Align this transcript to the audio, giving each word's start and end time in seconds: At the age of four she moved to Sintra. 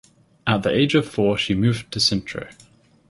At 0.47 0.63
the 0.63 0.75
age 0.75 0.95
of 0.95 1.07
four 1.07 1.37
she 1.37 1.53
moved 1.53 1.91
to 1.91 1.99
Sintra. 1.99 2.49